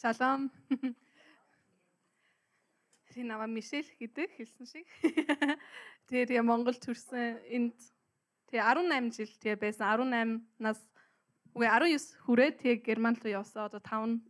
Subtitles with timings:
[0.00, 0.48] Шалом.
[3.12, 4.86] Тэр наваа Мишель гэдэг хэлсэн шиг.
[6.08, 7.76] Тэр я Монгол төрсэн энд
[8.48, 10.80] тэгээ 18 жил тэгээ байсан 18 нас
[11.52, 13.68] үгүй 19 хүрээд тэгээ Герман руу явсан.
[13.68, 14.24] Одоо 5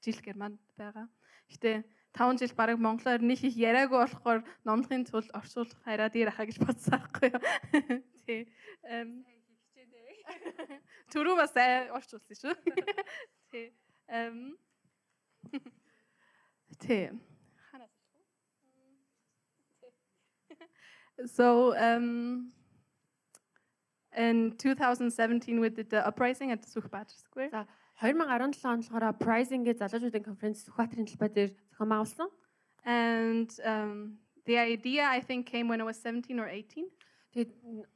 [0.00, 1.12] жил Германд байгаа.
[1.52, 1.84] Гэтэ
[2.16, 6.64] 5 жил бараг монголоор нэг их яриаггүй болохоор номлохын тулд орчуулах хараа дээр ахаа гэж
[6.64, 7.42] бодсон байхгүй юу.
[8.24, 8.48] Тий.
[8.88, 9.26] Эм
[11.12, 11.52] Түрүү бас
[11.92, 12.54] орчуулсан шүү.
[13.52, 13.74] Тий.
[14.08, 14.56] Эм
[16.78, 17.10] Тий.
[21.26, 22.50] So um,
[24.16, 27.50] in 2017 we did the uprising at the Sukhbatra Square.
[27.50, 27.66] За
[28.02, 32.28] 2017 онд болохоор Uprising-ගේ залуучуудын конференц Сүхбаатарын талбай дээр зохион байгуулсан.
[32.84, 36.90] And um, the idea I think came when I was 17 or 18.
[37.32, 37.50] Тэгээд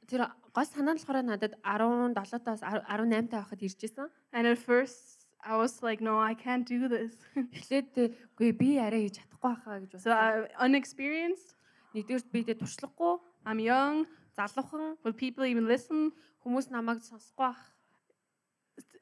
[0.07, 4.07] тэр гол санаа нь болохоор надад 17-аас 18 таа байхад ирж исэн.
[4.31, 7.15] And at first I was like no I can't do this.
[7.55, 7.95] Эхлээд
[8.35, 10.11] үгүй би арай хийж чадахгүй байхаа гэж so бодсон.
[10.11, 11.55] uh, unexperienced.
[11.95, 14.05] Нэгдүгээр би дэ туршлагагүй, I'm young.
[14.37, 16.11] залуухан, Will people even listen?
[16.43, 17.59] хүмүүс намайг сонсохгүй байх.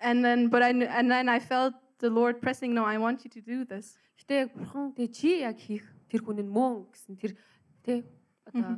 [0.02, 3.26] And then but I kn- and then I felt the Lord pressing no I want
[3.26, 3.98] you to do this.
[4.22, 7.34] Гэтэ яг бурхан тэг чи яг хийх тэр хүн нь мөн гэсэн тэр
[7.86, 8.06] тэ
[8.46, 8.78] одоо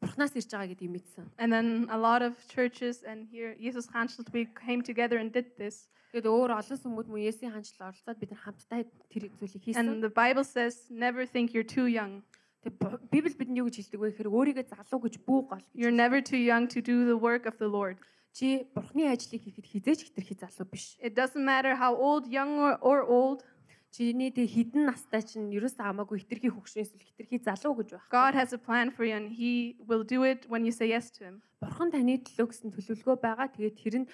[0.00, 1.24] бурхнаас ирж байгаа гэдгийг мэдсэн.
[1.38, 5.56] And then a lot of churches and here Jesus Hanschel we came together and did
[5.56, 5.88] this.
[6.10, 9.78] Тэгээд өөр олон сүмүүд мөн Есүсийн хаанчлал оролцоод бид нар хамтдаа тэр зүйлийг хийсэн.
[9.78, 12.26] And the Bible says never think you're too young.
[12.64, 12.76] Тэг
[13.12, 15.64] Библи бидэнд юу гэж хэлдэг вэ гэхээр өөрийгөө залуу гэж бүү гол.
[15.64, 17.96] гэж You're never too young to do the work of the Lord.
[18.34, 20.98] Чи бурхны ажлыг хийхэд хизээч хитрхи залуу биш.
[20.98, 23.46] It doesn't matter how old, young or, or old.
[23.90, 28.06] Чиний тэг хідэн настай чинь ерөөсөө хамаагүй хитрхи хөгшин эсвэл хитрхи залуу гэж байх.
[28.10, 31.10] God has a plan for you and he will do it when you say yes
[31.18, 31.42] to him.
[31.58, 33.50] Бурхан таны төлөө гэсэн төлөвлөгөө байгаа.
[33.50, 34.06] Тэгээд тэр нь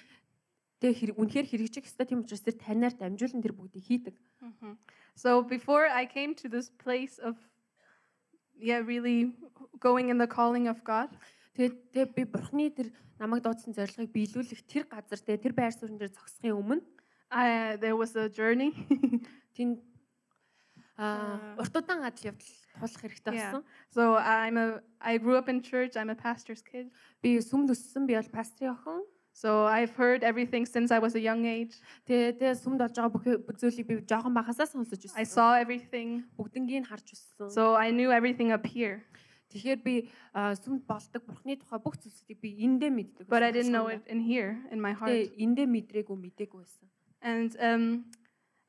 [0.81, 4.15] тэг хэрэг үнэхээр хэрэгжих ёстой тийм учраас тэр танаар дамжуулан тэр бүгдийг хийдэг.
[5.13, 7.37] So before I came to this place of
[8.57, 9.37] yeah, really
[9.77, 11.13] going in the calling of God,
[11.57, 15.97] Тэгээд тэг би бурхны тэр намайг дуудсан зорилгыг биелүүлэх тэр газар тэг тэр байр суурин
[15.97, 16.85] дээр зогсохын өмнө
[17.33, 18.77] I there was a journey.
[19.57, 19.81] тэнд
[22.87, 23.51] хэрэгтэй Yeah.
[23.51, 23.63] болсон.
[23.89, 25.95] So I'm a I grew up in church.
[25.97, 26.89] I'm a pastor's kid.
[27.21, 29.01] Би сүмд өссөн би бол пастрын охин.
[29.33, 31.77] So I've heard everything since I was a young age.
[32.09, 33.25] Тэгээ сүмд болж байгаа бүх
[33.61, 35.25] зүйлийг би жоохон бахасаа сонсож I өссөн.
[35.25, 36.23] saw everything.
[36.37, 37.49] Бүгднгийг харж өссөн.
[37.53, 39.05] So I knew everything up here,
[39.53, 43.27] Тэгэхээр би сүмд болдог бурхны тухай бүх зүйлсүүдийг би эндээ мэддэг.
[43.29, 45.11] but I didn't know it in here in my heart.
[45.13, 46.85] Тэгээ эндээ мэдрээгүй мэдээгүй байсан.
[47.21, 47.83] And um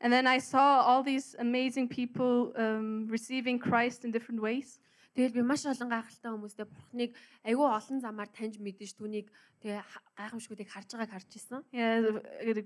[0.01, 4.79] and then I saw all these amazing people um, receiving Christ in different ways.
[5.19, 7.11] Тэгэл би маш олон гайхалтай хүмүүстэй бурхныг
[7.43, 9.27] айгүй олон замаар таньж мэдэж түүнийг
[9.59, 11.59] тэгээ ха- гайхамшгүүдийг харж байгааг харж ирсэн.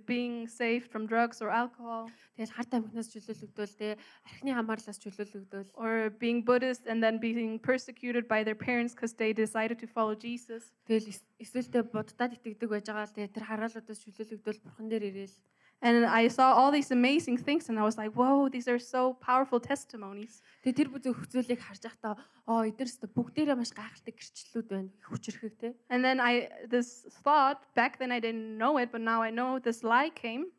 [0.05, 3.97] Being saved from drugs or alcohol, Тэгэл хар тамхинаас чөлөөлөгдөөл тэгээ
[4.29, 9.33] архины хамаарлаас чөлөөлөгдөөл or being Buddhist and then being persecuted by their parents because they
[9.33, 10.69] decided to follow Jesus.
[10.85, 15.09] тэгэл эс- эсвэл тэ буддад итгэдэг байж байгаа л тэгээ тэр хараалуудаас чөлөөлөгдөөл бурхан дээр
[15.09, 15.37] ирээл
[15.83, 19.15] And I saw all these amazing things, and I was like, whoa, these are so
[19.19, 20.39] powerful testimonies.
[20.63, 22.15] Тэгээ тэр бүх зүйлийг харж байхдаа
[22.47, 24.95] оо эднэрс бүгдээрээ маш гайхалтай гэрчлэлүүд байна.
[24.95, 25.75] Их хүчрэхэг те.
[25.91, 29.59] And then I, this thought, back then I didn't know it, but now I know
[29.59, 30.55] this lie came.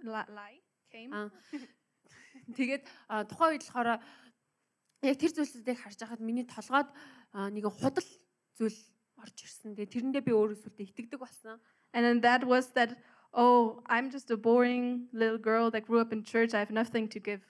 [0.00, 1.12] Li- lie came.
[2.56, 2.88] Тэгээд
[3.28, 4.00] тухайн үед болохоор
[5.04, 6.88] яг тэр зүйлсүүдийг харж байхад миний толгойд
[7.36, 8.08] а, нэгэн худал
[8.56, 8.80] зүйл
[9.20, 9.76] орж ирсэн.
[9.76, 11.60] Тэгээ тэрэндээ би өөрөө сүлдээ итгэдэг болсон.
[11.92, 12.96] And then that was that,
[13.32, 16.54] oh, I'm just a boring little girl that grew up in church.
[16.54, 17.42] I have nothing to give.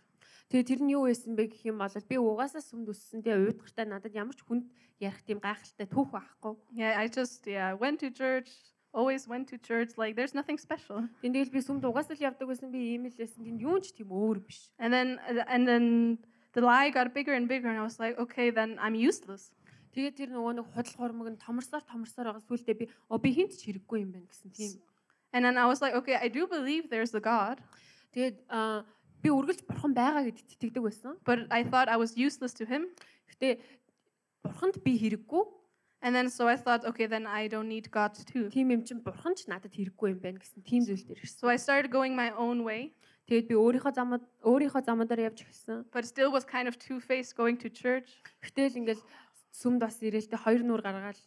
[0.46, 3.18] Тэгээ тэр нь юу байсан бэ гэх юм бол би угаасаа сүмд өссөн.
[3.18, 4.70] Тэгээ уйдгартай надад ямар ч хүнд
[5.02, 6.54] ярих тийм гайхалтай түүх байхгүй.
[6.70, 8.54] Yeah, I just, yeah, went to church,
[8.94, 9.98] always went to church.
[9.98, 11.10] Like, there's nothing special.
[11.18, 12.70] Тэндэл би сүмд угаасаа л явдаг байсан.
[12.70, 13.42] Би ийм л байсан.
[13.42, 14.70] Тэнд юун ч тийм өөр биш.
[14.78, 15.18] And then,
[15.50, 15.84] and then
[16.54, 19.50] the lie got bigger and bigger, and I was like, okay, then I'm useless.
[19.96, 23.56] Тэгээ тэр нөгөө нэг худал хурмаг нь томорсоор томорсоор байгаа сүултээ би оо би хинт
[23.56, 24.72] ч хэрэггүй юм байна гэсэн тийм.
[25.36, 27.60] And then I was like, okay, I do believe there's a God,
[28.16, 28.36] Тэгээд
[29.20, 31.12] би үргэлж бурхан байгаа гэдэгт итгэдэг байсан.
[31.28, 32.88] but I thought I was useless to him.
[33.36, 33.60] Гэтэ
[34.44, 35.44] бурханд би хэрэггүй.
[36.00, 38.48] And then so I thought, okay, then I don't need God too.
[38.48, 41.40] Тийм юм чин бурхан ч надад хэрэггүй юм байна гэсэн тийм зүйл дээр ирсэн.
[41.44, 42.94] So I started going my own way,
[43.28, 45.84] Тэгээд би өөрийнхөө замд өөрийнхөө замдаар явж эхэлсэн.
[45.92, 48.08] but still was kind of two-faced going to church.
[48.40, 49.02] Гэтэл ингээл
[49.52, 51.18] сүмд бас ирээлтэй хоёр нүур гаргаал.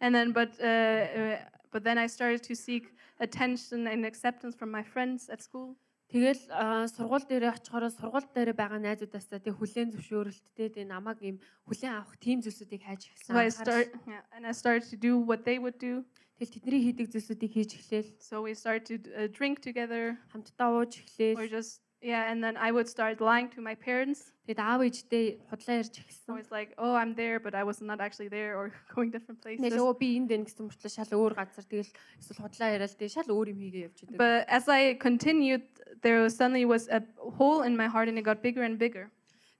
[0.00, 1.38] And then, but uh, uh,
[1.70, 5.76] but then I started to seek attention and acceptance from my friends at school.
[6.12, 11.36] Тэгэл аа, сургууль дээрээ очихороо сургууль дээр байгаа найзуудаасаа тэг хүлэн зөвшөөрөлттэй тэг намайг ийм
[11.66, 13.64] хүлэн авах тийм зүйлсүүдийг хайж So I эхэлсэн.
[13.64, 16.04] start, yeah, and I started to do what they would do.
[16.38, 18.10] Тэгэл тэдний хийдэг зүйлсүүдийг хийж эхлээл.
[18.20, 21.50] So we started to uh, drink together Хамтдаа ууж or эхлээл.
[21.50, 24.28] just Yeah, and then I would start lying to my parents.
[24.44, 26.36] Тэгээд аав ээжтэй худлаа ярьж I эхэлсэн.
[26.36, 29.64] was like, oh, I'm there, but I was not actually there or going different places.
[29.64, 31.88] Тэгэл өө би энд байна гэсэн мөртлөө шал өөр газар тэгэл
[32.20, 34.20] эсвэл худлаа яриад тэгээ шал өөр юм хийгээ явж идэг.
[34.20, 35.64] But as I continued,
[36.04, 37.00] there was suddenly was a
[37.40, 39.08] hole in my heart and it got bigger and bigger.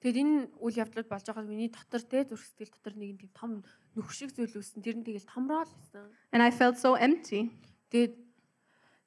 [0.05, 3.51] Тэгэд энэ үйл явдлууд болж байгаад миний дотор те зүрх сэтгэл дотор нэг тийм том
[3.97, 4.85] нүх шиг зүйл үүссэн.
[4.85, 6.13] Тэр нь тэгэл томроо л байсан.
[6.29, 7.49] And I felt so empty.
[7.89, 8.21] Тэгээд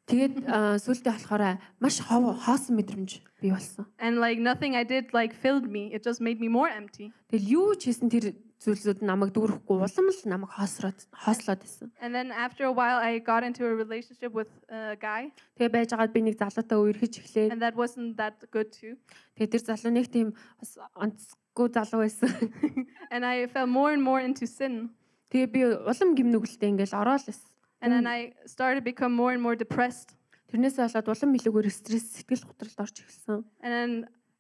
[0.08, 3.86] тэгээд аа, сүүлдээ болохоор маш хоосон мэдрэмж бий болсон.
[4.00, 5.94] And like nothing I did like filled me.
[5.94, 7.12] It just made me more empty.
[7.30, 11.92] Тэгэл юу ч хийсэн тэр зүйлсүүд намайг дүүрэхгүй улам л намайг хоосроод хоослоод байсан.
[12.02, 15.30] And then after a while, I got into a relationship with a guy,
[15.62, 18.98] Тэгээ байж байгаад би нэг залуутай үерхэж эхлээд and that wasn't that good too.
[19.38, 22.32] тэгээ тэр залуу нэг тийм бас онцгүй залуу байсан.
[23.14, 24.90] And I fell more and more into sin.
[25.30, 27.52] Тэгээ би улам гимнүгэлтэй ингээл ороод байсан.
[27.82, 30.16] And then I started to become more and more depressed.
[30.50, 33.44] Тэрнээсээ болоод улам илүүгээр стресс сэтгэл готролд орж эхэлсэн.
[33.62, 33.92] And then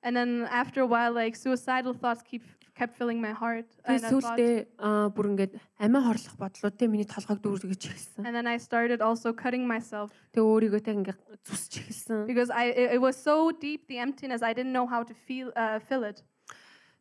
[0.01, 2.43] and then after a while, like suicidal thoughts keep
[2.77, 3.67] kept filling my heart.
[3.83, 4.77] Сүүлдээ
[5.11, 8.21] бүр ингээд амиа хорлох бодлууд те миний толгойг дүүргэж эхэлсэн.
[8.25, 12.25] and then I started also cutting myself Тэгээ өөрийгөө тэг ингээд зүсч эхэлсэн.
[12.29, 15.79] because I it was so deep the emptiness I didn't know how to feel uh,
[15.83, 16.23] fill it.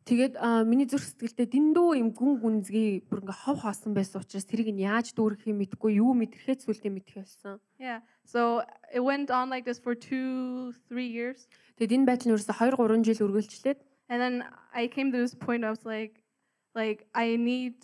[0.07, 4.71] Тэгээд миний зүрх сэтгэлдээ дэндүү юм гүн гүнзгий бүр ингээ хов хоосон байсан учраас тэрийг
[4.71, 7.59] нь яаж дүүргэх юм мэдгүй юу мэдрэхээ зүйлдээ мэдэх байсан.
[7.75, 7.99] Yeah.
[8.23, 11.51] So it went on like this for two, three years.
[11.75, 14.35] Тэгээд энэ байдал нь ерөөсө 2 3 жил үргэлжлээд And then
[14.71, 16.23] I came to this point I was like
[16.71, 17.75] like I need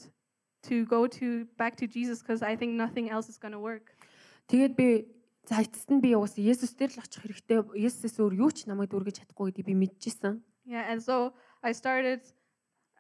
[0.72, 4.00] to go to back to Jesus because I think nothing else is going to work.
[4.48, 5.12] тэгээд би
[5.44, 7.60] за эцэст нь би угаасаа Есүс дээр л очих хэрэгтэй.
[7.84, 10.40] Есүсээс өөр юу ч намайг дүүргэж чадахгүй гэдгийг би мэдчихсэн.
[10.64, 12.21] Yeah, and so I started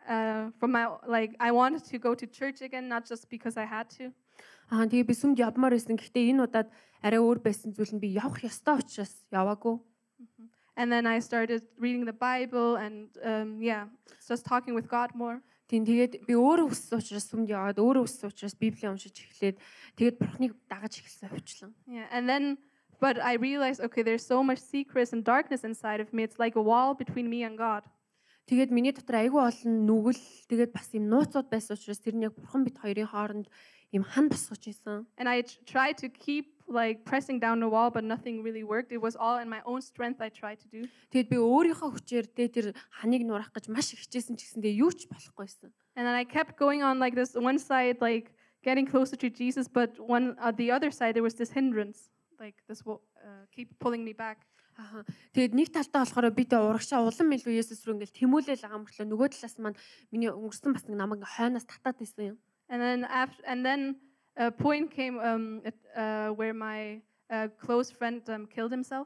[0.08, 3.64] uh, from my like I wanted to go to church again, not just because I
[3.64, 4.12] had to.
[4.70, 5.96] Аа тэгээ би сүмд явмаар байсан.
[5.96, 6.68] Гэхдээ энэ удаад
[7.00, 9.80] арай өөр байсан зүйл нь би явах ёстой учраас яваагүй.
[10.78, 13.88] And then I started reading the Bible and um, yeah,
[14.28, 15.40] just talking with God more.
[15.68, 19.56] Тийм тэгээд би өөрөө өссөн учраас сүмд яваад өөрөө өссөн учраас Библийг уншиж эхлээд
[19.96, 21.72] тэгээд бурхныг дагаж эхэлсэн хувьчлан.
[21.84, 22.56] Yeah, and then
[23.00, 26.24] but I realized okay, there's so much secrets and darkness inside of me.
[26.24, 27.84] It's like a wall between me and God.
[28.48, 32.32] Тэгээд миний дотор айгүй олон нүгэл тэгээд бас юм нууцуд байсан учраас тэр нь яг
[32.32, 33.46] бурхан бит хоёрын хооронд
[33.92, 35.04] юм хан босгож исэн.
[35.20, 38.92] And I tr- tried to keep like pressing down the wall, but nothing really worked.
[38.92, 40.88] It was all in my own strength I tried to do.
[41.12, 42.66] Тэгээд би өөрийнхөө хүчээр тэ тэр
[43.00, 45.68] ханыг нуурах гэж маш хичээсэн ч гэсэндээ юу ч болохгүйсэн.
[45.96, 48.32] And then I kept going on like this one side, like
[48.64, 52.08] getting closer to Jesus, but one on the other side there was this hindrance,
[52.40, 54.44] like this wo- uh, keep pulling me back.
[54.77, 55.05] Аа.
[55.37, 59.05] Тэгээд нэг талтаа болохоор би тэ урагшаа улам илүү Есүс рүү ингээл тэмүүлэл байгаа мөртлөө
[59.05, 59.77] нөгөө талаас маань
[60.09, 62.37] миний өнгөрсөн бас нэг намайг хойноос татаад исэн юм.
[62.73, 64.01] And then after, and then
[64.35, 69.05] a point came um, at, uh, where my uh, close friend um, killed himself.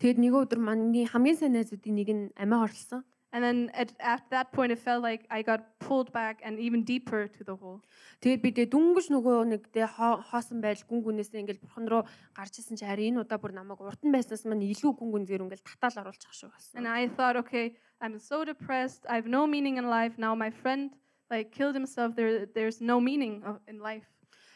[0.00, 3.04] Тэгээд нэг өдөр манай хамгийн сайн найзуудын нэг нь амиа орлсон.
[3.33, 6.83] And then at, at that point, it felt like I got pulled back and even
[6.83, 7.83] deeper to the hole.
[8.23, 12.03] Тэгээд би тэ дүнгэж нөгөө нэг тэ хоо- хоосон байдал гүн гүнээсээ ингээл бурхан руу
[12.33, 15.25] гарч исэн чи харин энэ удаа бүр намайг урд нь байснаас маань илүү гүн гүн
[15.27, 16.87] зэр ингээл татаал оруулчих шиг And болсон.
[16.87, 19.03] I thought, okay, I'm so depressed.
[19.11, 20.15] I have no meaning in life.
[20.17, 20.95] Now my friend
[21.29, 22.15] like killed himself.
[22.15, 24.07] There, there's no meaning of, in life.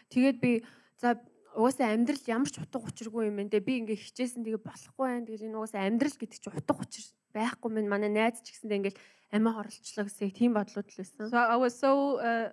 [0.10, 0.64] Тэгээд би
[0.96, 1.20] за
[1.57, 5.49] угаасаа амьдрал ямар ч утга учиргүй юм те би ингээ хичээсэн тэгээ болохгүй байна тэгэл
[5.49, 9.01] энэ угаасаа амьдрал гэдэг чинь утга учир байхгүй мэн манай найз ч гэсэндээ ингээл
[9.33, 11.33] амиа хорлцлоо гэсэн тийм бодлууд л байсан.
[11.33, 12.53] So I was so, uh,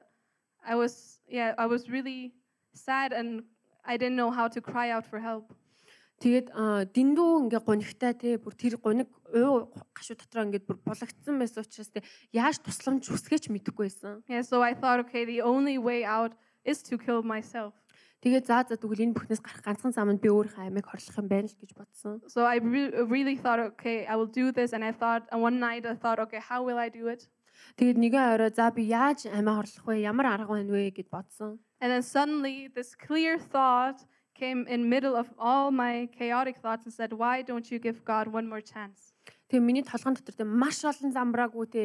[0.64, 2.34] I was, yeah, I was really
[2.74, 3.44] sad and
[3.86, 5.52] I didn't know how to cry out for help.
[6.24, 6.56] Тэгээд
[6.96, 11.92] дэндүү ингээ гунигтай те бүр тэр гуник уу гашуу дотроо ингээд бүр булагдсан байсан учраас
[11.92, 12.00] те
[12.32, 14.24] яаж тусламж үсгэж мэдэхгүй байсан.
[14.32, 16.32] Yeah, so I thought, okay, the only way out
[16.64, 17.76] is to kill myself.
[18.24, 21.28] Тэгээд заа за тэгвэл энэ бүхнээс гарах ганцхан зам нь би өөрийнхөө амийг хорлох юм
[21.28, 22.24] байна л гэж бодсон.
[22.32, 24.72] So I re- really thought, okay, I will do this.
[24.72, 27.28] And I thought, and one night I thought, okay, how will I do it?
[27.76, 30.08] Тэгээд нэгэн орой за би яаж амиа хорлох вэ?
[30.08, 31.60] Ямар арга байна вэ гэд бодсон.
[31.84, 34.08] And then suddenly this clear thought
[34.40, 38.32] came in middle of all my chaotic thoughts and said, why don't you give God
[38.32, 39.12] one more chance?
[39.52, 41.84] Тэгээ миний толгойн дотор тэ маш олон замбраагүй тэ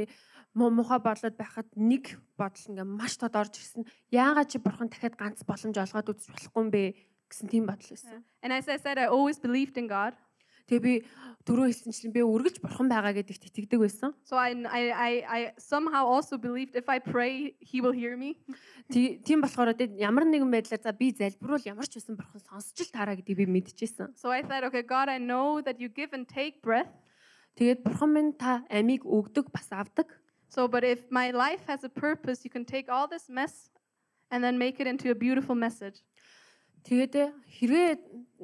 [0.54, 3.84] муу мухаа бодлоод байхад нэг бодол ингээ маш тод орж ирсэн.
[4.12, 6.82] Яагаад чи бурхан дахиад ганц боломж олгоод үзэж болохгүй юм бэ
[7.28, 8.24] гэсэн тийм бодол байсан.
[8.42, 10.14] And as I said, I always believed in God.
[10.68, 10.94] Тэгээ би
[11.48, 14.12] түрүү хэлсэнчлэн би үргэлж бурхан байгаа гэдэгт итгэдэг байсан.
[14.20, 18.36] So I, I, I, somehow also believed if I pray, He will hear me.
[18.92, 22.92] Тий- Тийм болохоор ямар нэгэн байдлаар за би залбируул ямар ч байсан бурхан сонсч л
[22.92, 24.12] таараа гэдгийг би мэдчихсэн.
[24.12, 26.92] So I thought, okay, God, I know that you give and take breath.
[27.56, 30.12] Тэгээд бурхан минь та амийг өгдөг бас авдаг.
[30.48, 33.68] So, but if my life has a purpose, you can take all this mess
[34.30, 36.00] and then make it into a beautiful message.
[36.88, 37.26] Тэгээд э,
[37.58, 37.88] хэрвээ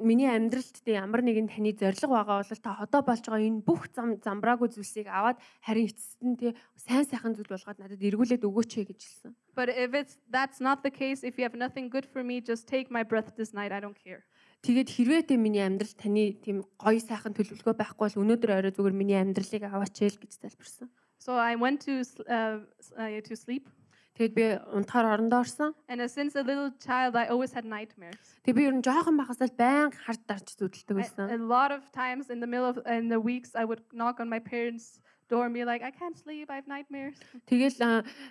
[0.05, 3.89] миний амьдралд тэ ямар нэгэн таны зориг байгаа бол та одоо болж байгаа энэ бүх
[3.95, 8.71] зам замбраагүй зүйлсийг аваад харин эцэст нь тэ сайн сайхан зүйл болгоод надад эргүүлээд өгөөч
[8.75, 9.31] ээ гэж хэлсэн.
[9.55, 12.67] But if it's that's not the case, if you have nothing good for me, just
[12.67, 13.71] take my breath this night.
[13.71, 14.27] I don't care.
[14.61, 18.93] Тэгээд хэрвээ тэ миний амьдрал таны тийм гоё сайхан төлөвлөгөө байхгүй бол өнөөдөр орой зүгээр
[18.93, 20.91] миний амьдралыг аваач ээ л гэж залбирсан.
[21.17, 22.59] So I went to uh,
[22.97, 23.69] uh, to sleep,
[24.15, 25.75] Тэгэд би унтахаар орондоо орсон.
[25.91, 28.39] and since a little child, I always had nightmares.
[28.47, 31.25] Тэг би ер нь жоохон байхасаа л байнга хард дарж зүудэлдэг I- байсан.
[31.31, 34.29] a lot of times in the middle of in the weeks, I would knock on
[34.31, 36.47] my parents' door and be like, "I can't sleep.
[36.49, 37.75] I have nightmares." Тэгэл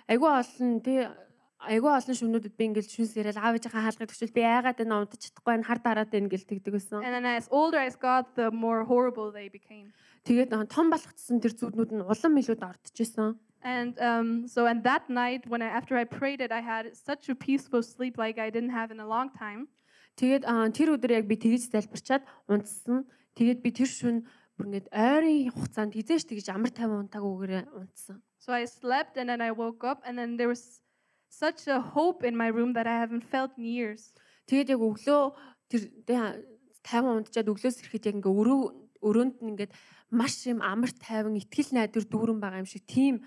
[0.09, 1.05] айгүй олон тий
[1.65, 5.21] айгүй олон шөнүүдэд би ингээл шүнс яриад аав ээжийнхээ хаалгыг төгсөл би яагаад энэ унтаж
[5.25, 7.01] чадахгүй байна хар дараад байна гэл тэгдэг байсан.
[7.01, 9.89] And then as older I got, the more horrible they became.
[10.25, 13.37] Тэгээд том болгоцсон тэр зүуднүүд нь улам илүүд ордчихсэн.
[13.65, 17.29] And um, so, and that night, when I after I prayed it, I had such
[17.29, 19.67] a peaceful sleep like I didn't have in a long time.
[20.21, 23.09] Тэгээд тэр өдөр яг би тэгж залбирчаад унтсан.
[23.35, 24.23] Тэгээд би тэр шүн
[24.55, 28.21] бүр ингээд ойрын хугацаанд хизээш тэгж амар тайван унтаагүйгээр унтсан.
[28.39, 30.84] So I slept, and then I woke up, and then there was
[31.39, 34.13] such a hope in my room that I haven't felt in years.
[34.47, 35.21] Тэгээд яг өглөө
[35.69, 36.39] тэр тэ-
[36.85, 38.59] тайван унтчаад өглөөс ирэхэд яг ингээ өрөө
[39.01, 39.71] өрөөнд нь ингээд
[40.13, 43.25] маш юм амар тайван ихтгэл найдвар дүүрэн байгаа юм шиг тийм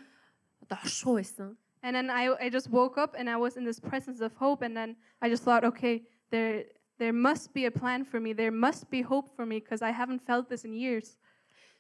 [0.63, 1.59] одоо оршихуй байсан.
[1.83, 4.63] And then I, I just woke up, and I was in this presence of hope,
[4.67, 6.67] and then I just thought, okay, there
[6.99, 8.33] there must be a plan for me.
[8.35, 11.17] There must be hope for me because I haven't felt this in years.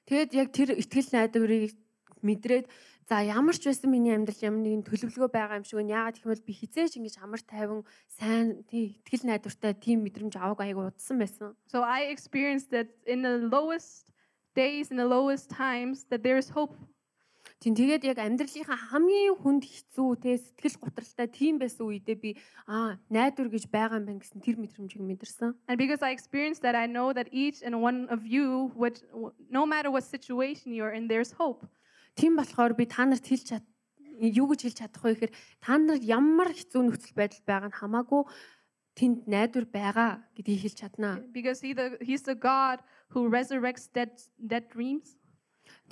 [0.06, 1.74] Тэгээд яг тэр ихтгэл найдварыг
[2.22, 2.66] мэдрээд
[3.08, 5.96] за ямар ч байсан миний амьдрал ямар нэгэн төлөвлөгөө байгаа юм шиг байна.
[5.96, 7.80] Яагаад гэвэл би хизээж ингэж амар тайван
[8.20, 11.56] сайн тий ихтгэл найдвартай тийм мэдрэмж аваагүй айгу удсан байсан.
[11.72, 14.12] So I experienced that in the lowest
[14.52, 16.76] days, in the lowest times, that there is hope.
[17.64, 22.30] Тийм тэгээд яг амьдралынхаа хамгийн хүнд хэцүү те сэтгэл готролтой тийм байсан үедээ би
[22.68, 25.56] аа найдвар гэж байгаа юм байна гэсэн тэр мэдрэмжийг мэдэрсэн.
[25.66, 29.00] And because I experienced that, I know that each and one of you, would,
[29.48, 31.64] no matter what situation you're in, there's hope.
[32.18, 33.64] Тийм болохоор би та нарт хэлж чад
[34.18, 38.22] юу гэж хэлж чадах вэ гэхээр та нарт ямар хэцүү нөхцөл байдал байгаа нь хамаагүй
[38.98, 41.22] тэнд найдвар байгаа гэдгийг хэлж чаднаа.
[41.30, 42.82] Because he the, he's the God
[43.14, 44.10] who resurrects dead,
[44.42, 45.14] dead dreams.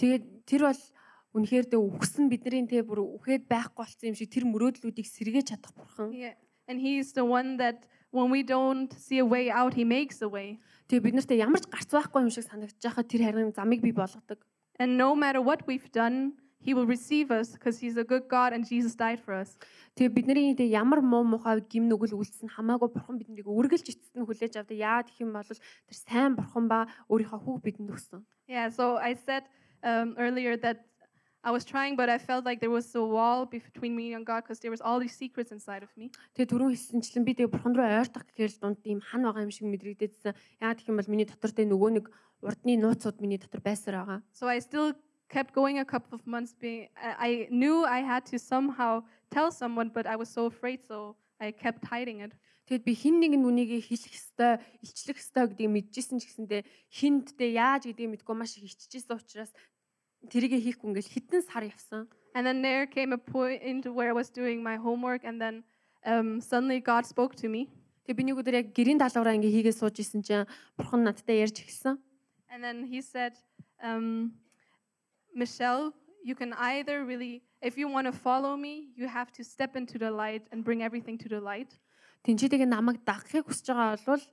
[0.02, 0.82] Тэгээд тэр бол
[1.38, 5.72] үнэхээр дэ үхсэн бидний те бүр үхээд байхгүй болсон юм шиг тэр мөрөөдлүүдийг сэргээж чадах
[5.78, 6.10] бурхан.
[6.10, 6.34] Yeah.
[6.66, 10.26] And he's the one that when we don't see a way out, he makes a
[10.26, 10.58] way.
[10.90, 13.94] Тэгээ бид нарт ямар ч гарц байхгүй юм шиг санагдаж байхад тэр харин замыг бий
[13.94, 14.42] болгодог.
[14.78, 16.34] And no matter what we've done,
[16.66, 19.56] he will receive us because he's a good God and Jesus died for us.
[19.96, 24.26] Тэгээ бидний тэ ямар муу мухай гим нүгэл үлдсэн хамаагүй бурхан биднийг үргэлж эцэст нь
[24.26, 24.76] хүлээж авдаг.
[24.76, 28.20] Яагаад гэх юм бол тэр сайн бурхан ба өөрийнхөө хүүг бидэнд өгсөн.
[28.50, 29.48] Yeah, so I said
[29.86, 30.84] um, earlier that
[31.46, 34.42] I was trying, but I felt like there was a wall between me and God
[34.42, 36.10] because there was all these secrets inside of me.
[36.34, 39.54] Тэгээ түрүүн хэлсэнчлэн би тэгээ бурхан руу ойртох гэхээр л дунд ийм хан байгаа юм
[39.54, 40.34] шиг мэдрэгдээдсэн.
[40.58, 42.10] Яагаад гэх юм бол миний дотор тэ нөгөө нэг
[42.46, 44.18] урдны нууцуд миний дотор байсаар байгаа.
[44.32, 44.94] So I still
[45.28, 49.90] kept going a couple of months being I knew I had to somehow tell someone,
[49.90, 52.32] but I was so afraid, so I kept hiding it.
[52.66, 57.38] Тэгэд би хин нэг нь үнийг хэлэх ёстой, илчлэх ёстой гэдгийг мэдчихсэн ч гэсэндээ хинд
[57.38, 59.54] тэ яаж гэдгийг мэдгүй маш их иччихсэн учраас
[60.26, 62.10] тэрийгэ хийхгүй ингээл хитэн сар явсан.
[62.34, 65.62] And then there came a point where I was doing my homework, and then
[66.02, 67.70] um, suddenly God spoke to me.
[68.06, 71.62] Тэгээ би нэг өдөр яг гэрийн даалгавраа ингээ хийгээ сууж исэн чинь бурхан надтай ярьж
[71.62, 72.02] эхэлсэн.
[72.56, 73.34] And then he said,
[73.82, 74.32] um,
[75.34, 75.92] Michelle,
[76.24, 79.98] you can either really, if you want to follow me, you have to step into
[79.98, 81.76] the light and bring everything to the light.
[82.24, 84.24] Тин чи тэгээ намайг дагахыг хүсэж байгаа бол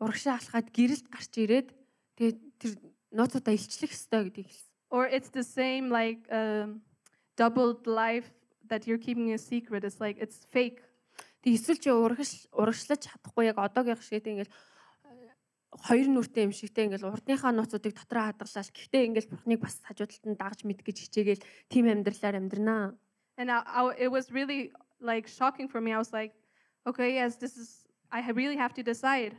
[0.00, 1.68] урагшаа алхаад гэрэлд гарч ирээд
[2.16, 2.72] тэгээ тэр
[3.12, 4.72] нууцудаа илчлэх ёстой гэдгийг хэлсэн.
[4.88, 6.80] Or it's the same like um,
[7.36, 8.32] doubled life
[8.72, 9.84] that you're keeping a secret.
[9.84, 10.80] It's like, it's fake.
[11.44, 14.48] Тэг эсвэл чи урагш урагшлаж чадахгүй яг одоогийн шиг э,
[15.76, 20.40] хоёр нүртэй юм шигтэй ингээл урдныхаа нууцуудыг дотроо хадгалаад гэхдээ ингээл бурхныг бас хажуудалд нь
[20.40, 22.96] дагж мэд гэж хичээгээл тийм амьдралаар амьдрнаа.
[23.36, 25.92] And I, I, it was really like shocking for me.
[25.92, 26.32] I was like,
[26.88, 29.36] okay, yes, this is, I really have to decide.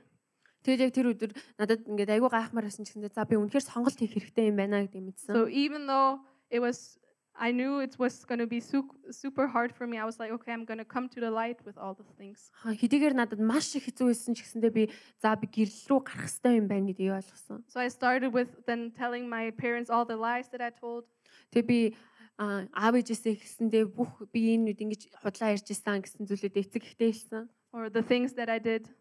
[0.60, 3.96] Тэгээд яг тэр өдөр надад ингээд айгүй гайхмаар байсан ч гэсэн за би үнэхээр сонголт
[3.96, 5.32] хийх хэрэгтэй юм байна гэдэг мэдсэн.
[5.32, 6.20] So even though
[6.52, 7.00] it was,
[7.40, 10.30] I knew it was going to be su- super hard for me, I was like,
[10.36, 12.52] okay, I'm going to come to the light with all the things.
[12.60, 14.84] Ха, Хэдийгээр надад маш их хэцүү байсан ч гэсэндээ би
[15.24, 17.64] за би гэрэл рүү гарах хэрэгтэй юм байна гэдгийг ойлгосон.
[17.72, 21.08] So I started with then telling my parents all the lies that I told.
[21.56, 21.80] Тэгээ би
[22.36, 26.84] а, аав ээжээсээ гэсэндээ бүх би энэ үед ингэж худлаа ярьж исэн гэсэн зүйлүүдээ эцэг
[26.84, 27.48] ихтэй хэлсэн.
[27.72, 28.92] or the things that I did.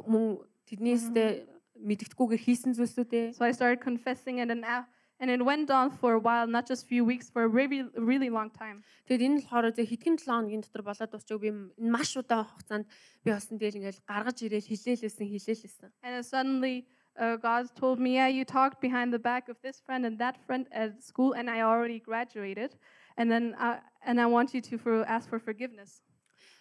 [0.00, 1.44] Мөн тэднээсээ
[1.76, 4.86] мэдгэдэггүйгээр хийсэн зүйлсүүдээ So I started confessing it, and a-
[5.20, 8.30] And it went on for a while, not just few weeks, for a really, really
[8.30, 8.80] long time.
[9.04, 12.48] Тэгээд энэ нь болохоор зөв хэдхэн 7 хоногийн дотор болоод дуусчааг би м- маш удаан
[12.48, 12.88] хугацаанд
[13.20, 15.88] би болсон дээр ингээл гаргаж ирээл хилээлсэн хилээлсэн.
[16.00, 16.76] And then suddenly,
[17.20, 20.40] uh, God told me, Yeah, you talked behind the back of this friend and that
[20.48, 22.80] friend at school, and I already graduated.
[23.20, 26.00] And then, uh, and I want you to for, ask for forgiveness.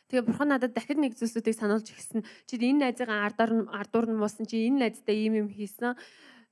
[0.10, 2.26] Тэгээ бурхан надад дахид нэг зүйлсүүдийг сануулж ирсэн.
[2.50, 5.94] Чи энэ найзыгаа ардаар нь ардуур нь муусан чи энэ найзтай ийм юм хийсэн.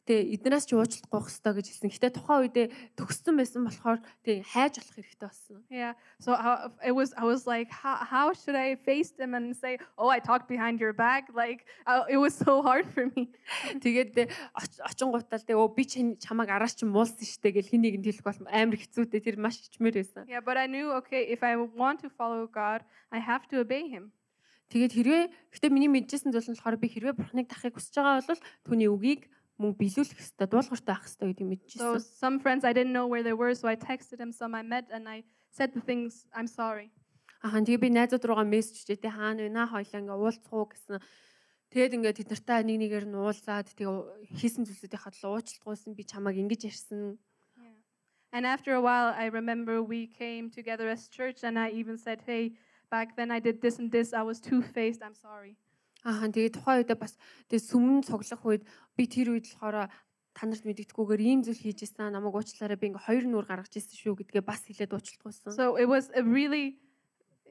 [0.07, 1.91] Тэгээ эднээс ч уучлалт гоох хэрэгтэй гэж хэлсэн.
[1.91, 5.57] Гэтэ тухайн үедээ төгссөн байсан болохоор тэгээ хайж болох хэрэгтэй болсон.
[5.67, 5.99] Yeah.
[6.23, 9.83] So uh, it was, I was like, how, how should I face them and say,
[9.99, 11.27] Oh, I talked behind your back?
[11.35, 13.35] Like, uh, it was so hard for me.
[13.83, 14.15] Тэгээд
[14.55, 15.83] оч- очингуудаа л тэгээ өө би
[16.23, 19.99] чамайг араас чинь муулсан штэ гэл хин нэгэнд хэлэх бол амар хэцүүтэй тэр маш ичмэр
[19.99, 20.23] байсан.
[20.31, 23.91] Yeah, but I knew, okay, if I want to follow God, I have to obey
[23.91, 24.15] Him.
[24.67, 25.23] Тэгээд хэрвээ
[25.55, 29.31] гэтээ миний мэдчихсэн зүйл нь болохоор би хэрвээ бурхныг дахыг хүсэж байгаа бол түүний үгийг
[29.57, 32.01] мөн биелүүлэх хэрэгтэй, дуулууртай байх хэрэгтэй гэдгийг So мэдчихсэн.
[32.21, 34.31] some friends I didn't know where they were, so I texted them.
[34.31, 36.25] Some I met, and I said the things.
[36.33, 36.91] I'm sorry.
[37.43, 39.49] Ахаа тэгээ би найзууд руугаа мессеж хийжээ тэ хаана вэ?
[39.53, 40.97] Наа хоёлаа ингээ уулзах уу гэсэн.
[41.69, 46.37] Тэгээд ингээ тэд нартай нэг нэгээр нь уулзаад тэгээ хийсэн зүйлсүүдийнхаа төлөө уучлалгүйсэн би чамайг
[46.41, 47.17] ингэж ярьсан.
[48.35, 52.21] And after a while, I remember we came together as church, and I even said,
[52.27, 52.57] "Hey,
[52.91, 54.11] back then I did this and this.
[54.13, 55.01] I was two-faced.
[55.01, 55.55] I'm sorry."
[56.07, 57.19] Аа тэгээ тухайн үедээ бас
[57.51, 58.63] тэгээ сүмэн цуглах үед
[58.95, 59.91] би тэр үед болохоор
[60.37, 63.97] та нарт мэддэггүйгээр ийм зүйл хийж исэн намайг уучлаарай би ингээ хоёр нүур гаргаж ирсэн
[63.97, 65.57] шүү гэдгээ бас хэлээд уучлалгүйсэн.
[65.57, 66.77] So it was a really,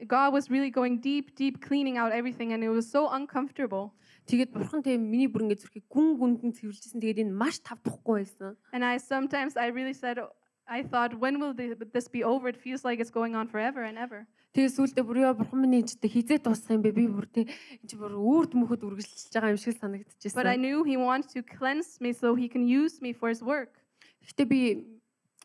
[0.06, 3.92] God was really going deep, deep, cleaning out everything, and it was so uncomfortable.
[4.30, 8.54] Тэгээд бурхан тэгээ миний бүр ингээ зүрхийг гүн гүндэн цэвэрлжсэн тэгээд энэ маш тавдахгүй байсан.
[8.70, 10.22] And I sometimes I really said,
[10.68, 12.48] I thought, when will thi- this be over?
[12.48, 14.26] It feels like it's going on forever and ever.
[14.56, 17.86] Тэгээ сүүлдээ бүр яа бурхан миний эцтэй хизээ дуусах юм бэ би бүр тэ энэ
[17.86, 20.58] чи бүр үрд мөхөд үргэлжилж байгаа юм шиг But I санагдчихсэн.
[20.58, 23.76] knew He wants to cleanse me so He can use me for His work.
[24.24, 24.60] Гэтэ би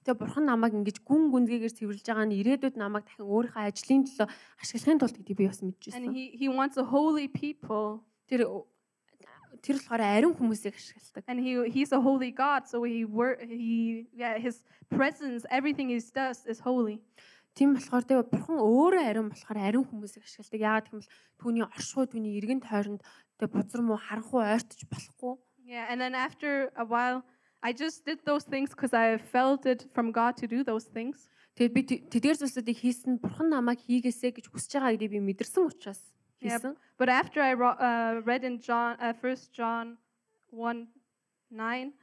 [0.08, 4.28] тэгээ бурхан намайг ингэж гүн гүнзгийгээр цэвэрлж байгаа нь ирээдүйд намайг дахин өөрийнхөө ажлын төлөө
[4.64, 6.10] ашиглахын тулд гэдгийг би бас And мэдчихсэн.
[6.16, 8.48] He He wants a holy people, Тэр
[9.62, 11.24] тэр болохоор ариун хүмүүсийг ашигладаг.
[11.28, 13.06] and He He's a holy God, so He
[13.48, 17.00] He yeah His presence, everything He does is holy.
[17.56, 20.60] Тийм болохоор тэгээ бурхан өөрөө ариун болохоор ариун хүмүүсийг ашигладаг.
[20.60, 21.10] Яагаад гэвэл
[21.42, 23.02] түүний оршихуй түүний эргэн тойронд
[23.40, 25.36] тэгээ бузар муу харанхуй ойртож болохгүй.
[25.68, 27.24] Yeah, and then after a while,
[27.62, 31.30] I just did those things because I felt it from God to do those things.
[31.60, 35.68] Тэгээд би тэ- тэдгээр зүйлсүүдийг хийсэн бурхан намайг хийгээсэ гэж хүсэж байгаа гэдгийг би мэдэрсэн
[35.68, 36.00] учраас
[36.42, 36.76] Хийсэн.
[36.98, 39.98] But after I uh, read in John, uh, 1 John
[40.50, 40.88] 1
[41.50, 41.94] 9,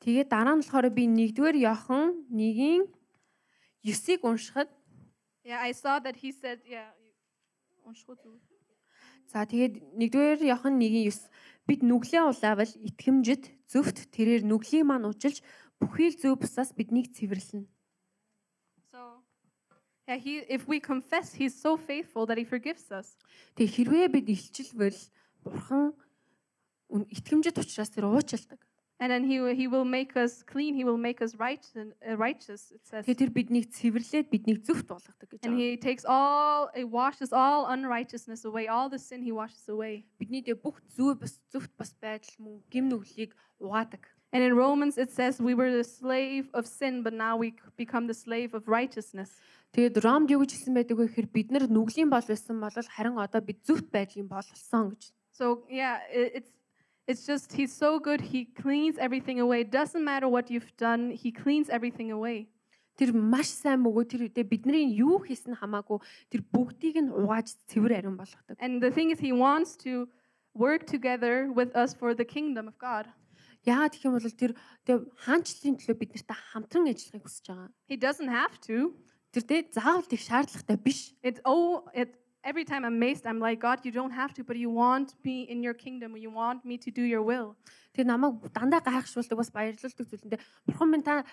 [0.00, 2.86] Тэгээд дараа нь болохоор би 1-р Иохан 1-ийн
[3.82, 4.68] 9-ыг уншихад
[5.42, 6.94] yeah, I saw that he said, yeah.
[7.82, 8.38] уншихуд үү?
[9.26, 15.42] за тэгээд 1-р Иохан 1-ийн 9 бид нүглээ улаавал итгэмжит зөвхт тэрээр нүглийн маань ужилж
[15.82, 17.66] бүхий л зөв бусаас биднийг цэвэрлэнэ.
[20.07, 23.15] So, yeah, he, if we confess, he's so faithful that he forgives us.
[23.55, 24.97] Тэг хэрвээ бид илчилвэл
[25.45, 25.93] бурхан
[26.91, 28.59] үн- итгэмжит учраас тэр уучилдаг.
[29.01, 32.15] And then he, will- he will make us clean, he will make us right, uh,
[32.17, 33.05] righteous, it says.
[33.05, 35.57] Тэгээд тэр биднийг цэвэрлээд биднийг зөвхт болгодог гэж And байна.
[35.57, 40.05] he takes all, he washes all unrighteousness away, all the sin he washes away.
[40.19, 44.05] Бидний дээр бүх зөв бас зөвхт бас байдал мөн гим нүглийг угаадаг.
[44.35, 47.57] And in Romans, it says we were the slave of sin, but now we c-
[47.75, 49.35] become the slave of righteousness.
[49.75, 53.19] Тэгээд Ромд юу гэж хэлсэн байдаг вэ гэхээр бид нар нүглийн бол байсан бол харин
[53.19, 55.11] одоо бид зөвхт байдлын болсон гэж.
[55.31, 56.51] So yeah, i- it's
[57.07, 58.21] it's just he's so good.
[58.31, 59.61] He cleans everything away.
[59.67, 61.11] It doesn't matter what you've done.
[61.11, 62.47] He cleans everything away.
[62.99, 65.99] Тэр маш сайн мөгөө тэр үедээ бидний юу хийсэн хамаагүй
[66.31, 68.55] тэр бүгдийг нь угааж цэвэр ариун болгодог.
[68.59, 70.07] And the thing is, he wants to
[70.55, 73.07] work together with us for the kingdom of God.
[73.66, 74.52] Яагаад гэх юм бол тэр
[75.26, 77.70] хаанчлалын төлөө бид нартай хамтран ажиллахыг хүсэж байгаа.
[77.90, 78.94] He doesn't have to.
[79.34, 81.18] Тэр дээ заавал их шаардлагатай биш.
[81.20, 82.14] It's oh, it
[82.46, 85.42] every time I'm amazed, I'm like, God, you don't have to, but you want me
[85.50, 86.16] in your kingdom.
[86.16, 87.58] You want me to do your will.
[87.92, 91.24] Тэр намайг дандаа гайхшруулдаг бас баярлуулдаг зүйлэндээ бурхан минь та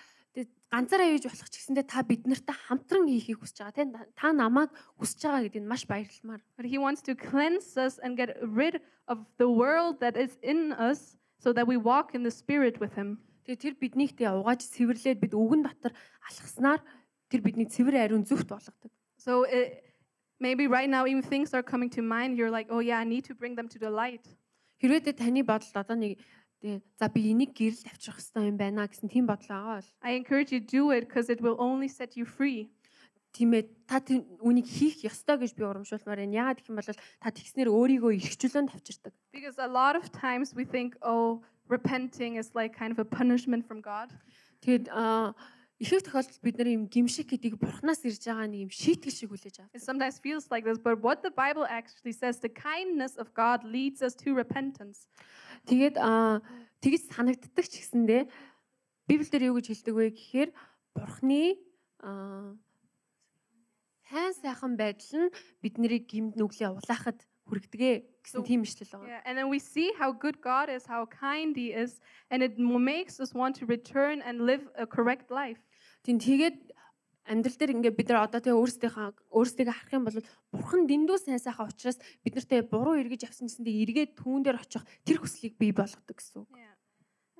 [0.72, 4.74] ганцаараа хийж болох ч гэсэндээ та бид нартай хамтран хийхийг хүсэж байгаа тийм та намайг
[4.98, 6.42] хүсэж байгаа гэдгийг маш баярлмаар.
[6.58, 10.74] But he wants to cleanse us and get rid of the world that is in
[10.74, 13.20] us so that we walk in the spirit with him.
[13.44, 15.92] Тэгээ тэр биднийг тэ угааж цэвэрлээд бид үгэн дотор
[16.24, 16.80] алхаснаар
[17.28, 18.88] тэр бидний цэвэр ариун зөвхт болгодог.
[19.20, 19.84] So it,
[20.40, 22.40] maybe right now, even things are coming to mind.
[22.40, 24.24] You're like, oh yeah, I need to bring them to the light.
[24.80, 26.16] Хэрвээ тэ таны бодолд одоо нэг
[26.64, 30.16] тэ за би энийг гэрэл тавьчих хэрэгтэй юм байна гэсэн тийм бодол байгаа бол I
[30.16, 32.72] encourage you to do it because it will only set you free.
[33.34, 33.98] Тийм ээ та
[34.40, 36.38] үнийг хийх ёстой гэж би урамшуулмаар байна.
[36.54, 39.12] Яагаад гэх юм бол та тэгснэр өөрийгөө эрхчлөөнд тавьчирдаг.
[39.34, 43.66] Because a lot of times we think, oh, repenting is like kind of a punishment
[43.66, 44.14] from God.
[44.62, 45.34] Тэгээд аа
[45.82, 49.56] ихэнх тохиолдолд бид нар юм гимшиг гэдгийг бурхнаас ирж байгаа нэг юм шийтгэл шиг хүлээж
[49.58, 49.74] авдаг.
[49.74, 53.66] It sometimes feels like this, but what the Bible actually says, the kindness of God
[53.66, 55.10] leads us to repentance.
[55.66, 56.38] Тэгээд аа
[56.78, 58.22] тэгж санагддаг ч гэсэндээ
[59.10, 60.50] Библиэлд юу гэж хэлдэг вэ гэхээр
[60.94, 61.58] бурхны
[62.00, 62.54] аа
[64.14, 67.18] сайн сайхан байдал нь бидний гимд нүглээ улаахад
[67.50, 69.08] хүргэдэг гэсэн So- тийм ишлэл байгаа.
[69.10, 71.98] Yeah, and then we see how good God is, how kind He is,
[72.30, 75.60] and it m- makes us want to return and live a correct life.
[76.06, 76.56] Тийм тэгээд
[77.26, 80.20] амьдрал дээр ингээд бид нар одоо тэгээ өөрсдийнхээ өөрсдийгөө харах юм бол
[80.52, 84.84] бурхан дэндүү сайн сайхан учраас бид нартэй буруу эргэж авсан гэсэндээ эргээд түүн дээр очих
[85.04, 86.48] тэр хүслийг бий болгодог гэсэн үг.
[86.52, 86.72] Yeah.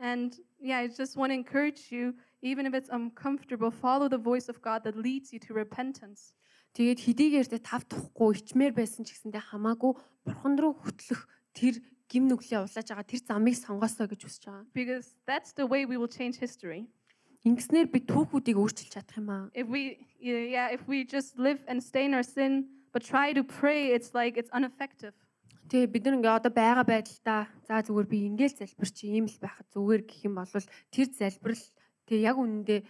[0.01, 4.49] And yeah, I just want to encourage you, even if it's uncomfortable, follow the voice
[4.49, 6.35] of God that leads you to repentance.
[6.75, 9.95] Тэгээд хэдийгээр тэ тав тухгүй ичмээр байсан ч гэсэндээ хамаагүй
[10.27, 11.79] бурхан руу хөтлөх тэр
[12.11, 14.67] гим нүглээ улааж байгаа тэр замыг сонгоосоо гэж хүсэж байгаа.
[14.75, 16.91] Because that's the way we will change history.
[17.47, 19.47] Ингэснээр би түүхүүдийг өөрчилж чадах юм аа.
[19.55, 23.45] If we, yeah, if we just live and stay in our sin, but try to
[23.45, 25.15] pray, it's like it's ineffective.
[25.71, 29.67] Тэгээ бид ингээ одоо байгаа байдалдаа за зүгээр би ингээл залбир чи ийм л байхад
[29.73, 31.65] зүгээр гэх юм бол тэр залбирал
[32.05, 32.81] тэгээ яг үнэндээ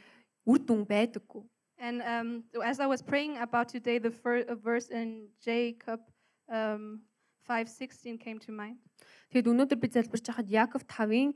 [0.50, 1.42] үр дүн байдаггүй.
[1.78, 6.00] And um, as I was praying about today, the fir- uh, verse in Jacob
[6.48, 7.02] um,
[7.48, 8.78] 5:16 came to mind.
[9.34, 11.34] Тэгэд өнөөдөр би залбирч хахад Яков 5-ын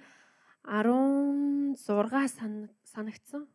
[0.64, 3.48] 16 сан- санагдсан.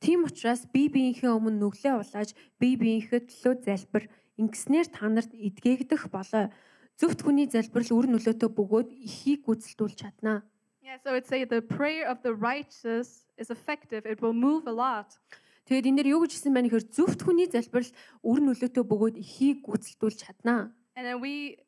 [0.00, 4.04] Тийм учраас би биеийнхээ өмнө нүглээ улааж би биеийнхээ төлөө залбир
[4.40, 6.52] ингэснээр та нарт эдгээгдэх болоо.
[7.00, 10.44] Зөвхт хүний залбирал үр нөлөөтэй бөгөөд ихийг гүйцэлдүүлж чаднаа.
[10.86, 14.06] Yeah, so it say the prayer of the righteous is effective.
[14.06, 15.18] It will move a lot.
[15.66, 17.90] Тэгээд энэ дэр юу гэж хэлсэн байна гэхээр зөвхт хүний залбирал
[18.22, 20.70] үр нөлөөтэй бөгөөд ихийг гүйцэлдүүлж чаднаа.
[20.94, 21.58] And then we,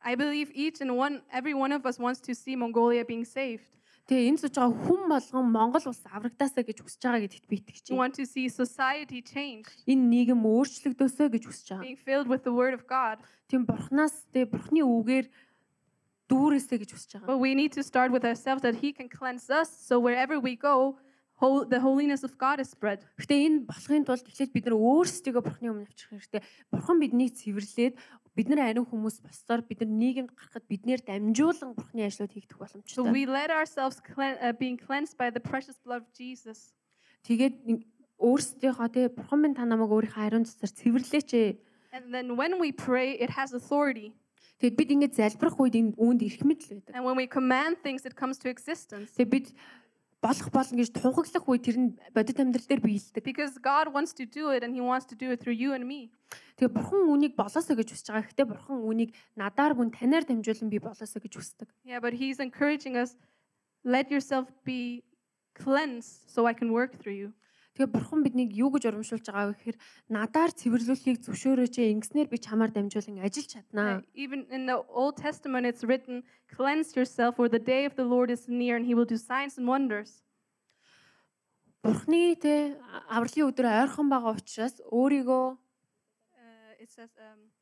[0.00, 3.68] I believe each and one, every one of us wants to see Mongolia being saved.
[4.08, 7.84] Тэгээ энэ сууж байгаа хүн болгон Монгол улс аврагдаасаа гэж хүсэж байгаа гэдэгт би итгэж
[7.84, 8.00] We байна.
[8.08, 10.00] want to see society change, Энэ
[10.32, 11.84] нийгэм өөрчлөгдөөсөө гэж хүсэж байгаа.
[11.84, 13.20] being filled with the Word of God.
[13.52, 15.26] Тийм бурхнаас тэгээ бурхны үгээр
[16.30, 17.28] дүүрээсэй гэж хүсэж байгаа.
[17.30, 19.70] But we need to start with ourselves that He can cleanse us.
[19.70, 20.98] So wherever we go,
[21.68, 23.04] the holiness of God is spread.
[23.20, 26.42] Гэтэ энэ болохын тулд эхлээд бид нар өөрсдийгөө бурхны өмнө авчих хэрэгтэй.
[26.72, 27.94] Бурхан биднийг цэвэрлээд
[28.36, 32.64] бид нар ариун хүмүүс болсоор бид нар нийгэмд гарахад биднээр дамжуулан бурхны ажлууд хийгдэх So
[32.64, 33.12] боломжтой.
[33.12, 36.72] we let ourselves clean, uh, being cleansed by the precious blood of Jesus.
[37.28, 37.84] Тэгээд
[38.16, 41.50] өөрсдийнхөө тэгээ бурхан минь та намайг өөрийнхөө ариун цэцэр цэвэрлээч ээ.
[41.92, 44.12] And then when we pray, it has authority.
[44.56, 46.92] Тэгэд бид ингэж залбирах үед энэ үүнд ирэх мэдл байдаг.
[46.96, 49.12] And when we command things, it comes to existence.
[49.12, 49.46] Тэгээ бид
[50.24, 53.20] болох болно гэж тунхаглах үед тэр нь бодит амьдрал дээр биелдэг.
[53.20, 55.84] Because God wants to do it and He wants to do it through you and
[55.84, 56.08] me.
[56.56, 58.26] Тэгээ бурхан үнийг болоосоо гэж хүсэж байгаа.
[58.32, 61.68] Гэхдээ бурхан үнийг надаар бүн танаар дамжуулан би болоосоо гэж хүсдэг.
[61.84, 63.12] Yeah, but He's encouraging us
[63.84, 65.04] let yourself be
[65.52, 67.30] cleansed so I can work through you.
[67.76, 71.92] Тэгээ бурхан биднийг юу гэж урамшуулж байгаа вэ гэхээр надаар цэвэрлүүлэхийг зөвшөөрөөч ээ.
[71.92, 74.00] Ингэснээр би чамаар дамжуулан ажиллаж чаднаа.
[74.16, 78.32] Even in the Old Testament, it's written, Cleanse yourself, for the day of the Lord
[78.32, 80.24] is near, and He will do signs and wonders.
[81.84, 82.80] Бурхны тэ
[83.12, 85.44] авралын өдөр ойрхон байгаа учраас өөрийгөө
[86.40, 87.52] Uh, it says, um.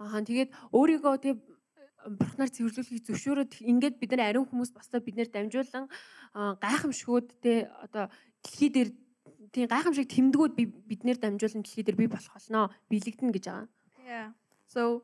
[0.00, 1.36] Аа тэгээд өөрийгөө тэг
[2.06, 5.86] бурхнаар цэвэрлүүлэхийг зөвшөөрөөд ингээд бид нар ариун хүмүүс босдоо бид нэр дамжуулан
[6.34, 8.08] гайхамшгүүд те одоо
[8.40, 8.90] дэлхий дээр
[9.52, 13.68] тийм гайхамшиг тэмдгүүд би бид нэр дамжуулан дэлхий дээр бий болох болно биелэгдэнэ гэж байгаа.
[14.06, 14.28] Yeah.
[14.66, 15.02] So,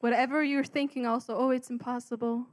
[0.00, 2.46] whatever you're thinking, also, oh, it's impossible.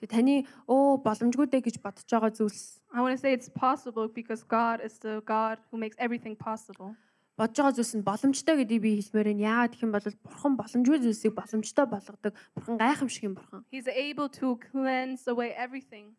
[0.00, 4.06] Тэг таны оо боломжгүй дээ гэж бодож байгаа зүйлс I want to say it's possible
[4.06, 6.94] because God is the God who makes everything possible.
[7.34, 9.46] Бодож байгаа зүйлс нь боломжтой гэдгийг би хэлмээр байна.
[9.50, 12.32] Яагаад гэх юм бол бурхан боломжгүй зүйлсийг боломжтой болгодог.
[12.54, 13.66] Бурхан гайхамшиг юм бурхан.
[13.74, 16.14] He's able to cleanse away everything.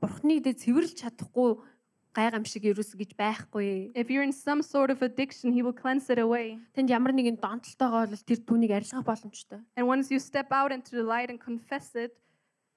[0.00, 1.60] Бурхныг дэ цэвэрлж чадахгүй
[2.16, 3.92] гайхамшиг ерөөс гэж байхгүй.
[3.92, 6.56] If you're in some sort of addiction, He will cleanse it away.
[6.72, 9.60] Тэнд ямар нэгэн донтолтойгоо бол тэр түүнийг арилгах боломжтой.
[9.76, 12.16] And once you step out into the light and confess it,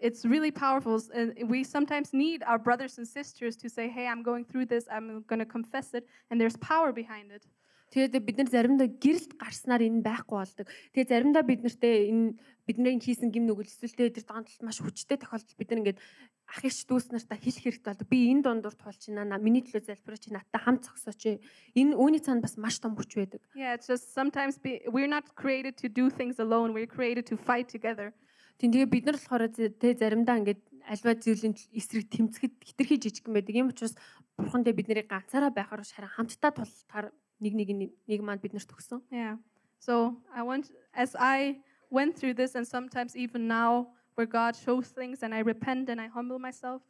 [0.02, 1.00] it's really powerful.
[1.16, 4.86] And we sometimes need our brothers and sisters to say, Hey, I'm going through this.
[4.92, 6.04] I'm going to confess it.
[6.30, 7.46] And there's power behind it.
[7.92, 10.68] Тэгээд бид нар заримдаа гэрэлт гарснаар энэ байхгүй болдог.
[10.96, 15.60] Тэгээд заримдаа бид нартэй энэ бидний хийсэн гим нүгэл эсвэл тэр донтолт маш хүчтэй тохиолдолд
[15.60, 16.00] бид нар ингээд
[16.48, 18.08] ах иш дүүс нартаа хэлэх хэрэгтэй болдог.
[18.08, 19.36] Би энэ дундуур байна.
[19.44, 21.44] Миний төлөө залбирч надтай хамт зогсооч.
[21.76, 23.44] Энэ үүний цаанд бас маш том хүч байдаг.
[23.60, 26.72] Yeah, it's just sometimes be, we're not created to do things alone.
[26.72, 28.16] We're created to fight together.
[28.56, 33.56] Тийм тэгээ бид нар болохоор тэ заримдаа ингээд альва зүйлийн эсрэг тэмцэхэд хитрхи жижигхэн байдаг.
[33.58, 33.98] Ийм учраас
[34.38, 37.10] бурхандаа бид нарыг ганцаараа байхаар биш харин хамтдаа тултахаар
[37.41, 37.69] нэг нэг
[38.09, 39.03] нэг манд бид нарт өгсөн.
[39.11, 39.37] Yeah.
[39.79, 44.89] So I want, as I went through this, and sometimes even now, where God shows
[44.89, 46.83] things and I repent and I humble myself,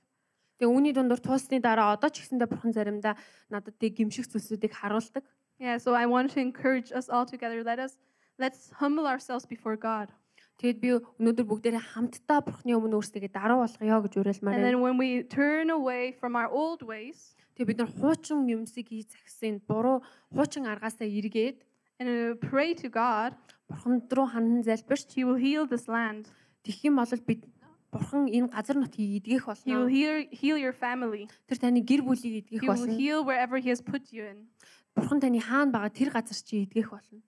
[0.57, 3.15] Тэгээ үүний дундуур туусны дараа одоо ч гэсэндээ бурхан заримдаа
[3.53, 5.25] надад тийг гимших зүйлсүүдийг харуулдаг.
[5.61, 5.77] yeah.
[5.77, 7.61] So I want to encourage us all together.
[7.63, 7.99] Let us
[8.41, 10.09] let's humble ourselves before God,
[10.57, 10.89] Тэгэд би
[11.21, 14.69] өнөөдөр бүгдээрээ хамтдаа бурханы өмнө өөрсдөө даруу болгоё гэж уриалмаар and байна.
[14.73, 19.14] then when we turn away from our old ways Тэгээ бид нар хуучин юмсыг хийж
[19.14, 20.02] загсан буруу
[20.34, 21.62] хуучин аргаасаа эргээд
[22.02, 23.38] and pray to God,
[23.70, 26.26] бурханд руу хандан залбирч He will heal this land.
[26.66, 27.46] тэгэх юм бол бид
[27.94, 29.94] бурхан энэ газар нутгийг эдгэх He will болно.
[29.94, 31.30] heal heal your family.
[31.46, 32.98] Тэр таны гэр бүлийг эдгэх He will болно.
[32.98, 34.50] heal wherever He has put you in.
[34.98, 37.22] Бурхан таны хаана байгаа тэр газар чи эдгэх болно.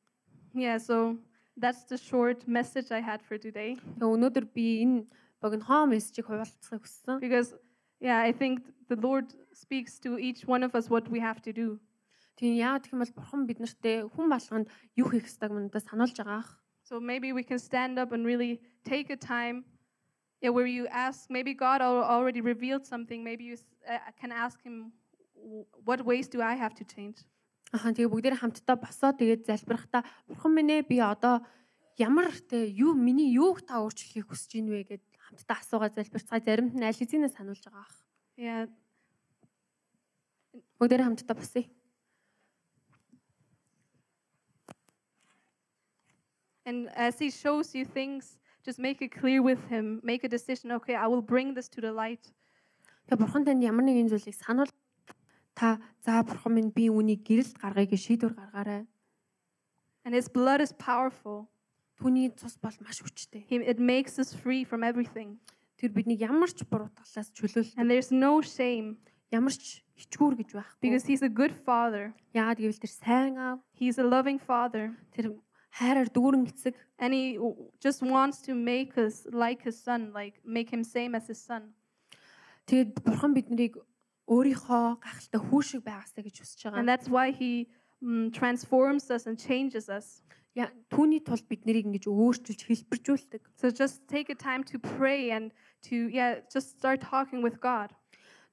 [0.57, 0.81] Yeah.
[0.81, 1.21] So
[1.61, 3.77] that's the short message I had for today.
[4.01, 5.05] Өнөөдөр би энэ
[5.37, 7.21] богино мессежийг хуваалцахыг хүссэн.
[7.21, 7.53] because
[8.03, 8.59] yeah i think
[8.91, 9.27] the lord
[9.63, 11.79] speaks to each one of us what we have to do.
[12.37, 16.17] Тийм яагаад гэх юм бол бурхан бид нартэй хүн болгонд юу хийх ёстойг надад сануулж
[16.17, 16.49] байгаа ах.
[16.83, 19.63] so maybe we can stand up and really take a time
[20.41, 23.23] yeah, where you ask maybe god al- already revealed something.
[23.23, 24.91] Maybe you uh, can ask him
[25.37, 27.23] "W- what ways do i have to change?
[27.73, 31.45] Аха тэгээ бүгдээр хамтдаа босоо тэгээд залбирахдаа бурхан минь ээ би одоо
[31.97, 34.83] ямар те юу миний юуг та өөрчлөхийг хүсэж ийн вэ?
[34.89, 37.95] гэд хамтдаа асуугаа залбирцгаа заримд нь аль хэзээ сануулж байгаа ах.
[38.37, 38.69] yeah
[40.77, 41.65] Бүгдээр хамтдаа босъё.
[46.65, 50.71] and as he shows you things just make it clear with him make a decision
[50.71, 52.31] okay i will bring this to the light
[53.09, 54.71] Тэгээ бурхан танд ямар нэгэн зүйлийг сануул
[55.59, 58.87] та за бурхан минь би үүнийг гэрэлд гаргая гэж шийдвэр гаргаарай.
[60.05, 61.51] and his blood is powerful
[62.03, 63.45] Түүний цус бол маш хүчтэй.
[63.47, 65.39] he, it makes us free from everything
[65.79, 67.79] Тэр биднийг ямар ч буруутгалаас чөлөөлдөг.
[67.79, 68.97] and there's no shame
[69.31, 70.79] Ямар ч ичгүүр гэж байхгүй.
[70.83, 75.31] because he's a good father Яагаад гэвэл тэр сайн аав, he's a loving father тэр
[75.73, 80.37] хайраар дүүрэн эцэг and he w- just wants to make us like his son like
[80.45, 81.71] make him same as his son
[82.67, 83.75] Тэгэд бурхан биднийг
[84.27, 86.85] өөрийнхөө гахалтай хүү шиг байгаасаа гэж хүсэж and байгаа.
[86.87, 87.67] that's why he
[88.03, 90.42] mm, transforms us and changes us Яа,
[90.93, 93.41] Түүний тулд бид нарыг ингэж өөрчилж хэлбэржүүлдэг.
[93.57, 95.49] so just take a time to pray and
[95.81, 97.89] to yeah just start talking with god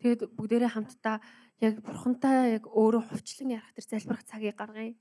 [0.00, 1.20] Тэгэд бүгдээрээ хамтдаа
[1.60, 4.96] яг бурхантай яг өөрөө хувьчлан ярих тэр залбирах цагийг гаргая.